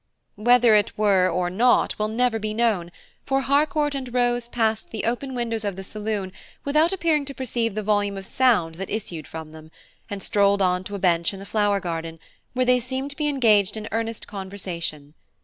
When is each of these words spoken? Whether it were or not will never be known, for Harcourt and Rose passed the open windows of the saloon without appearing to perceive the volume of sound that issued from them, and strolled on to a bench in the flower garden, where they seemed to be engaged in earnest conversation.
Whether 0.37 0.73
it 0.73 0.97
were 0.97 1.29
or 1.29 1.51
not 1.51 1.99
will 1.99 2.07
never 2.07 2.39
be 2.39 2.55
known, 2.55 2.91
for 3.27 3.41
Harcourt 3.41 3.93
and 3.93 4.11
Rose 4.11 4.47
passed 4.47 4.89
the 4.89 5.03
open 5.05 5.35
windows 5.35 5.63
of 5.63 5.75
the 5.75 5.83
saloon 5.83 6.31
without 6.65 6.91
appearing 6.91 7.23
to 7.25 7.35
perceive 7.35 7.75
the 7.75 7.83
volume 7.83 8.17
of 8.17 8.25
sound 8.25 8.75
that 8.81 8.89
issued 8.89 9.27
from 9.27 9.51
them, 9.51 9.69
and 10.09 10.23
strolled 10.23 10.59
on 10.59 10.83
to 10.85 10.95
a 10.95 10.97
bench 10.97 11.35
in 11.35 11.39
the 11.39 11.45
flower 11.45 11.79
garden, 11.79 12.17
where 12.53 12.65
they 12.65 12.79
seemed 12.79 13.11
to 13.11 13.15
be 13.15 13.27
engaged 13.27 13.77
in 13.77 13.87
earnest 13.91 14.27
conversation. 14.27 15.13